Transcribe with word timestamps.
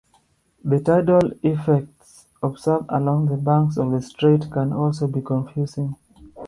The 0.63 0.79
tidal 0.79 1.33
effects 1.43 2.25
observed 2.41 2.87
along 2.89 3.27
the 3.27 3.37
banks 3.37 3.77
of 3.77 3.91
the 3.91 4.01
strait 4.01 4.49
can 4.51 4.73
also 4.73 5.05
be 5.05 5.21
confusing. 5.21 5.95